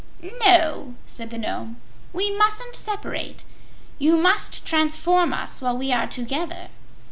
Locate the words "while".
5.61-5.77